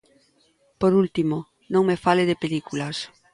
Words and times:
Por 0.81 0.91
último, 1.03 1.37
non 1.73 1.83
me 1.89 1.97
fale 2.05 2.23
de 2.29 2.39
películas. 2.43 2.97